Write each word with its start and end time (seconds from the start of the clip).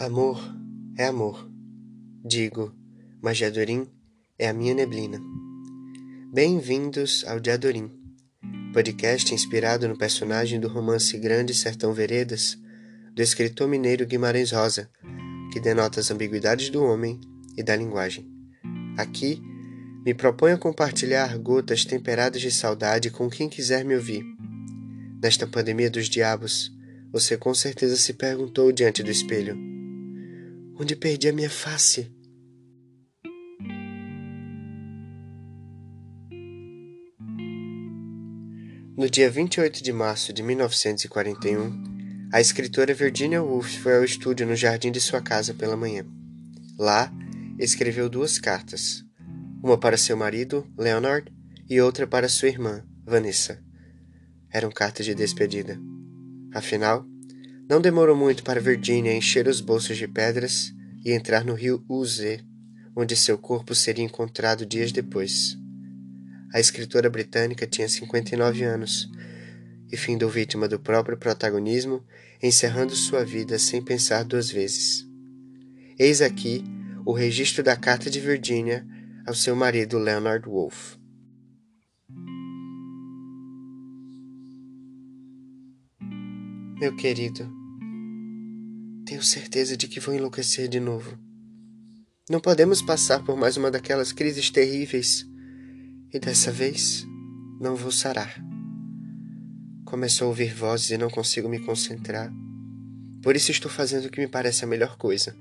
Amor 0.00 0.40
é 0.96 1.04
amor, 1.04 1.46
digo, 2.24 2.74
mas 3.20 3.36
Diadorim 3.36 3.86
é 4.38 4.48
a 4.48 4.52
minha 4.54 4.72
neblina. 4.72 5.20
Bem-vindos 6.32 7.22
ao 7.28 7.38
Diadorim, 7.38 7.90
podcast 8.72 9.34
inspirado 9.34 9.86
no 9.86 9.98
personagem 9.98 10.58
do 10.58 10.68
romance 10.68 11.18
Grande 11.18 11.52
Sertão 11.52 11.92
Veredas, 11.92 12.56
do 13.14 13.20
escritor 13.20 13.68
mineiro 13.68 14.06
Guimarães 14.06 14.52
Rosa, 14.52 14.88
que 15.52 15.60
denota 15.60 16.00
as 16.00 16.10
ambiguidades 16.10 16.70
do 16.70 16.82
homem 16.82 17.20
e 17.54 17.62
da 17.62 17.76
linguagem. 17.76 18.26
Aqui, 18.96 19.38
me 20.02 20.14
proponho 20.14 20.54
a 20.54 20.58
compartilhar 20.58 21.36
gotas 21.36 21.84
temperadas 21.84 22.40
de 22.40 22.50
saudade 22.50 23.10
com 23.10 23.28
quem 23.28 23.50
quiser 23.50 23.84
me 23.84 23.94
ouvir. 23.94 24.24
Nesta 25.22 25.46
pandemia 25.46 25.90
dos 25.90 26.08
diabos, 26.08 26.72
você 27.12 27.36
com 27.36 27.52
certeza 27.52 27.98
se 27.98 28.14
perguntou 28.14 28.72
diante 28.72 29.02
do 29.02 29.10
espelho 29.10 29.68
onde 30.80 30.96
perdi 30.96 31.28
a 31.28 31.32
minha 31.32 31.50
face. 31.50 32.10
No 38.96 39.08
dia 39.10 39.30
28 39.30 39.82
de 39.82 39.92
março 39.92 40.32
de 40.32 40.42
1941, 40.42 42.30
a 42.32 42.40
escritora 42.40 42.94
Virginia 42.94 43.42
Woolf 43.42 43.76
foi 43.82 43.94
ao 43.94 44.04
estúdio 44.04 44.46
no 44.46 44.56
jardim 44.56 44.90
de 44.90 45.00
sua 45.00 45.20
casa 45.20 45.52
pela 45.52 45.76
manhã. 45.76 46.06
Lá, 46.78 47.12
escreveu 47.58 48.08
duas 48.08 48.38
cartas, 48.38 49.04
uma 49.62 49.76
para 49.76 49.98
seu 49.98 50.16
marido, 50.16 50.66
Leonard, 50.78 51.30
e 51.68 51.78
outra 51.78 52.06
para 52.06 52.26
sua 52.26 52.48
irmã, 52.48 52.82
Vanessa. 53.04 53.62
Eram 54.50 54.70
cartas 54.70 55.04
de 55.04 55.14
despedida. 55.14 55.78
Afinal, 56.54 57.04
não 57.70 57.80
demorou 57.80 58.16
muito 58.16 58.42
para 58.42 58.60
Virginia 58.60 59.14
encher 59.14 59.46
os 59.46 59.60
bolsos 59.60 59.96
de 59.96 60.08
pedras 60.08 60.74
e 61.04 61.12
entrar 61.12 61.44
no 61.44 61.54
rio 61.54 61.84
Uze, 61.88 62.44
onde 62.96 63.14
seu 63.14 63.38
corpo 63.38 63.76
seria 63.76 64.04
encontrado 64.04 64.66
dias 64.66 64.90
depois. 64.90 65.56
A 66.52 66.58
escritora 66.58 67.08
britânica 67.08 67.68
tinha 67.68 67.88
59 67.88 68.64
anos 68.64 69.08
e 69.88 69.96
findou 69.96 70.28
vítima 70.28 70.66
do 70.66 70.80
próprio 70.80 71.16
protagonismo, 71.16 72.04
encerrando 72.42 72.96
sua 72.96 73.24
vida 73.24 73.56
sem 73.56 73.80
pensar 73.80 74.24
duas 74.24 74.50
vezes. 74.50 75.06
Eis 75.96 76.20
aqui 76.20 76.64
o 77.06 77.12
registro 77.12 77.62
da 77.62 77.76
carta 77.76 78.10
de 78.10 78.18
Virginia 78.18 78.84
ao 79.24 79.34
seu 79.34 79.54
marido 79.54 79.96
Leonard 79.96 80.44
Wolfe. 80.48 80.98
Meu 86.80 86.96
querido, 86.96 87.59
tenho 89.10 89.24
certeza 89.24 89.76
de 89.76 89.88
que 89.88 89.98
vou 89.98 90.14
enlouquecer 90.14 90.68
de 90.68 90.78
novo. 90.78 91.18
Não 92.30 92.38
podemos 92.38 92.80
passar 92.80 93.24
por 93.24 93.36
mais 93.36 93.56
uma 93.56 93.68
daquelas 93.68 94.12
crises 94.12 94.50
terríveis. 94.50 95.26
E 96.14 96.20
dessa 96.20 96.52
vez, 96.52 97.04
não 97.60 97.74
vou 97.74 97.90
sarar. 97.90 98.40
Começo 99.84 100.22
a 100.22 100.28
ouvir 100.28 100.54
vozes 100.54 100.92
e 100.92 100.96
não 100.96 101.10
consigo 101.10 101.48
me 101.48 101.58
concentrar. 101.58 102.32
Por 103.20 103.34
isso 103.34 103.50
estou 103.50 103.68
fazendo 103.68 104.04
o 104.04 104.10
que 104.10 104.20
me 104.20 104.28
parece 104.28 104.64
a 104.64 104.68
melhor 104.68 104.96
coisa. 104.96 105.34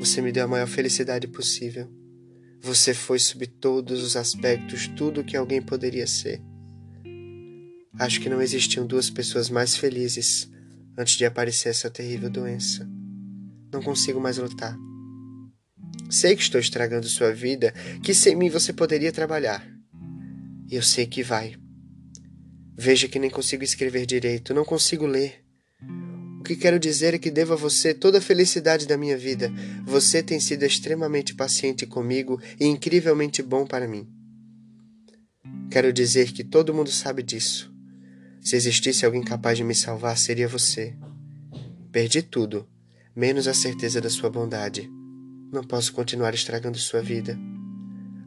Você 0.00 0.20
me 0.20 0.32
deu 0.32 0.46
a 0.46 0.48
maior 0.48 0.66
felicidade 0.66 1.28
possível. 1.28 1.88
Você 2.60 2.92
foi, 2.92 3.20
sob 3.20 3.46
todos 3.46 4.02
os 4.02 4.16
aspectos, 4.16 4.88
tudo 4.88 5.20
o 5.20 5.24
que 5.24 5.36
alguém 5.36 5.62
poderia 5.62 6.08
ser. 6.08 6.42
Acho 7.96 8.20
que 8.20 8.28
não 8.28 8.42
existiam 8.42 8.84
duas 8.84 9.08
pessoas 9.08 9.48
mais 9.48 9.76
felizes 9.76 10.50
antes 10.96 11.16
de 11.16 11.24
aparecer 11.24 11.68
essa 11.68 11.90
terrível 11.90 12.30
doença. 12.30 12.88
Não 13.72 13.82
consigo 13.82 14.20
mais 14.20 14.38
lutar. 14.38 14.76
Sei 16.08 16.36
que 16.36 16.42
estou 16.42 16.60
estragando 16.60 17.08
sua 17.08 17.32
vida, 17.32 17.72
que 18.02 18.14
sem 18.14 18.36
mim 18.36 18.48
você 18.48 18.72
poderia 18.72 19.12
trabalhar. 19.12 19.66
E 20.70 20.76
eu 20.76 20.82
sei 20.82 21.06
que 21.06 21.22
vai. 21.22 21.56
Veja 22.76 23.08
que 23.08 23.18
nem 23.18 23.30
consigo 23.30 23.64
escrever 23.64 24.06
direito, 24.06 24.54
não 24.54 24.64
consigo 24.64 25.06
ler. 25.06 25.44
O 26.40 26.42
que 26.42 26.54
quero 26.54 26.78
dizer 26.78 27.14
é 27.14 27.18
que 27.18 27.30
devo 27.30 27.54
a 27.54 27.56
você 27.56 27.92
toda 27.92 28.18
a 28.18 28.20
felicidade 28.20 28.86
da 28.86 28.96
minha 28.96 29.16
vida. 29.16 29.52
Você 29.84 30.22
tem 30.22 30.38
sido 30.38 30.62
extremamente 30.64 31.34
paciente 31.34 31.86
comigo 31.86 32.40
e 32.60 32.66
incrivelmente 32.66 33.42
bom 33.42 33.66
para 33.66 33.88
mim. 33.88 34.06
Quero 35.70 35.92
dizer 35.92 36.32
que 36.32 36.44
todo 36.44 36.72
mundo 36.74 36.90
sabe 36.90 37.22
disso. 37.22 37.75
Se 38.46 38.54
existisse 38.54 39.04
alguém 39.04 39.24
capaz 39.24 39.58
de 39.58 39.64
me 39.64 39.74
salvar, 39.74 40.16
seria 40.16 40.46
você. 40.46 40.96
Perdi 41.90 42.22
tudo, 42.22 42.64
menos 43.12 43.48
a 43.48 43.52
certeza 43.52 44.00
da 44.00 44.08
sua 44.08 44.30
bondade. 44.30 44.88
Não 45.52 45.64
posso 45.64 45.92
continuar 45.92 46.32
estragando 46.32 46.78
sua 46.78 47.02
vida. 47.02 47.36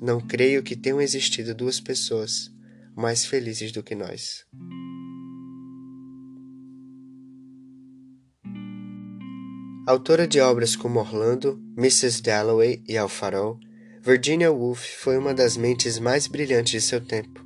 Não 0.00 0.18
creio 0.18 0.62
que 0.62 0.74
tenham 0.74 1.02
existido 1.02 1.54
duas 1.54 1.80
pessoas 1.80 2.50
mais 2.96 3.26
felizes 3.26 3.70
do 3.72 3.82
que 3.82 3.94
nós. 3.94 4.46
Autora 9.86 10.26
de 10.26 10.40
obras 10.40 10.74
como 10.74 10.98
Orlando, 10.98 11.62
Mrs. 11.76 12.22
Dalloway 12.22 12.82
e 12.88 12.96
Alfarol, 12.96 13.60
Virginia 14.02 14.50
Woolf 14.50 14.82
foi 14.98 15.18
uma 15.18 15.34
das 15.34 15.58
mentes 15.58 15.98
mais 15.98 16.26
brilhantes 16.26 16.72
de 16.72 16.80
seu 16.80 17.02
tempo. 17.02 17.44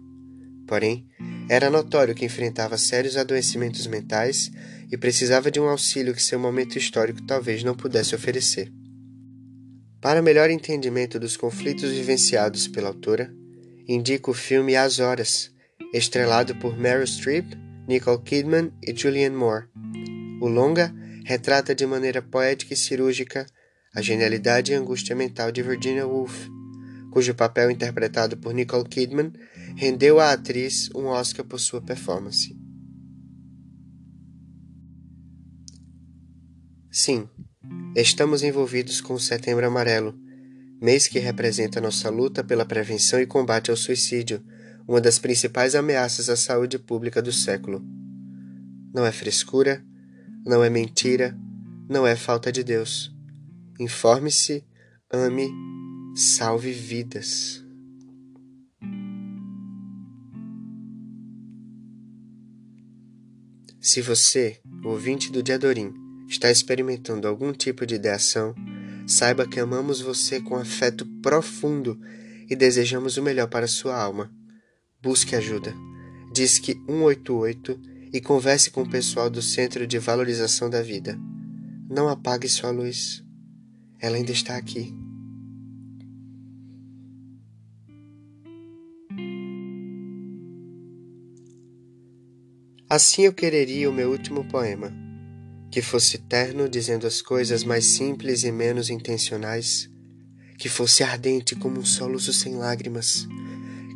Porém, 0.68 1.08
era 1.50 1.68
notório 1.68 2.14
que 2.14 2.24
enfrentava 2.24 2.78
sérios 2.78 3.16
adoecimentos 3.16 3.84
mentais 3.88 4.52
e 4.88 4.96
precisava 4.96 5.50
de 5.50 5.58
um 5.58 5.68
auxílio 5.68 6.14
que 6.14 6.22
seu 6.22 6.38
momento 6.38 6.78
histórico 6.78 7.26
talvez 7.26 7.64
não 7.64 7.74
pudesse 7.74 8.14
oferecer. 8.14 8.72
Para 10.00 10.22
melhor 10.22 10.48
entendimento 10.48 11.18
dos 11.18 11.36
conflitos 11.36 11.90
vivenciados 11.90 12.68
pela 12.68 12.86
autora, 12.86 13.34
indico 13.88 14.30
o 14.30 14.34
filme 14.34 14.76
As 14.76 15.00
Horas, 15.00 15.50
estrelado 15.92 16.54
por 16.54 16.78
Meryl 16.78 17.04
Streep, 17.04 17.44
Nicole 17.88 18.22
Kidman 18.22 18.70
e 18.80 18.96
Julianne 18.96 19.34
Moore. 19.34 19.66
O 20.40 20.46
longa 20.46 20.94
retrata 21.24 21.74
de 21.74 21.84
maneira 21.84 22.22
poética 22.22 22.74
e 22.74 22.76
cirúrgica 22.76 23.44
a 23.92 24.00
genialidade 24.00 24.70
e 24.70 24.76
angústia 24.76 25.16
mental 25.16 25.50
de 25.50 25.64
Virginia 25.64 26.06
Woolf, 26.06 26.48
cujo 27.10 27.34
papel 27.34 27.70
interpretado 27.70 28.36
por 28.36 28.54
Nicole 28.54 28.88
Kidman 28.88 29.32
rendeu 29.76 30.20
à 30.20 30.32
atriz 30.32 30.90
um 30.94 31.06
Oscar 31.06 31.44
por 31.44 31.58
sua 31.58 31.80
performance. 31.80 32.56
Sim, 36.90 37.28
estamos 37.94 38.42
envolvidos 38.42 39.00
com 39.00 39.14
o 39.14 39.20
Setembro 39.20 39.66
Amarelo, 39.66 40.14
mês 40.80 41.06
que 41.06 41.18
representa 41.18 41.80
nossa 41.80 42.10
luta 42.10 42.42
pela 42.42 42.64
prevenção 42.64 43.20
e 43.20 43.26
combate 43.26 43.70
ao 43.70 43.76
suicídio, 43.76 44.42
uma 44.88 45.00
das 45.00 45.18
principais 45.18 45.74
ameaças 45.74 46.28
à 46.28 46.36
saúde 46.36 46.78
pública 46.78 47.22
do 47.22 47.32
século. 47.32 47.80
Não 48.92 49.06
é 49.06 49.12
frescura, 49.12 49.84
não 50.44 50.64
é 50.64 50.70
mentira, 50.70 51.36
não 51.88 52.06
é 52.06 52.16
falta 52.16 52.50
de 52.50 52.64
Deus. 52.64 53.14
Informe-se, 53.78 54.64
ame 55.12 55.48
salve 56.20 56.70
vidas. 56.70 57.64
Se 63.80 64.02
você, 64.02 64.60
ouvinte 64.84 65.32
do 65.32 65.42
Diadorim, 65.42 65.94
está 66.28 66.50
experimentando 66.50 67.26
algum 67.26 67.54
tipo 67.54 67.86
de 67.86 67.94
ideação, 67.94 68.54
saiba 69.06 69.48
que 69.48 69.58
amamos 69.58 70.02
você 70.02 70.42
com 70.42 70.56
afeto 70.56 71.06
profundo 71.22 71.98
e 72.50 72.54
desejamos 72.54 73.16
o 73.16 73.22
melhor 73.22 73.48
para 73.48 73.66
sua 73.66 73.96
alma. 73.96 74.30
Busque 75.00 75.34
ajuda. 75.34 75.74
Disque 76.34 76.74
188 76.86 77.80
e 78.12 78.20
converse 78.20 78.70
com 78.70 78.82
o 78.82 78.90
pessoal 78.90 79.30
do 79.30 79.40
Centro 79.40 79.86
de 79.86 79.98
Valorização 79.98 80.68
da 80.68 80.82
Vida. 80.82 81.18
Não 81.88 82.10
apague 82.10 82.46
sua 82.46 82.70
luz. 82.70 83.24
Ela 83.98 84.16
ainda 84.16 84.32
está 84.32 84.58
aqui. 84.58 84.94
Assim 92.90 93.22
eu 93.22 93.32
quereria 93.32 93.88
o 93.88 93.92
meu 93.92 94.10
último 94.10 94.44
poema, 94.44 94.92
que 95.70 95.80
fosse 95.80 96.18
terno 96.18 96.68
dizendo 96.68 97.06
as 97.06 97.22
coisas 97.22 97.62
mais 97.62 97.84
simples 97.86 98.42
e 98.42 98.50
menos 98.50 98.90
intencionais, 98.90 99.88
que 100.58 100.68
fosse 100.68 101.04
ardente 101.04 101.54
como 101.54 101.78
um 101.78 101.84
soluço 101.84 102.32
sem 102.32 102.56
lágrimas, 102.56 103.28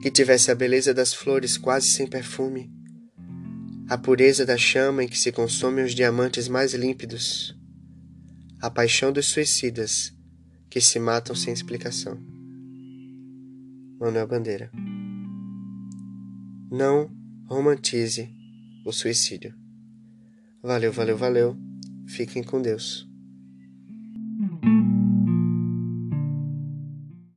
que 0.00 0.12
tivesse 0.12 0.48
a 0.52 0.54
beleza 0.54 0.94
das 0.94 1.12
flores 1.12 1.58
quase 1.58 1.88
sem 1.88 2.06
perfume, 2.06 2.70
a 3.88 3.98
pureza 3.98 4.46
da 4.46 4.56
chama 4.56 5.02
em 5.02 5.08
que 5.08 5.18
se 5.18 5.32
consomem 5.32 5.84
os 5.84 5.92
diamantes 5.92 6.46
mais 6.46 6.72
límpidos, 6.72 7.52
a 8.60 8.70
paixão 8.70 9.10
dos 9.10 9.26
suicidas 9.26 10.14
que 10.70 10.80
se 10.80 11.00
matam 11.00 11.34
sem 11.34 11.52
explicação. 11.52 12.16
Manuel 13.98 14.28
Bandeira. 14.28 14.70
Não 16.70 17.10
romantize 17.48 18.43
o 18.84 18.92
suicídio. 18.92 19.54
Valeu, 20.62 20.92
valeu, 20.92 21.16
valeu. 21.16 21.56
Fiquem 22.06 22.42
com 22.42 22.60
Deus. 22.60 23.08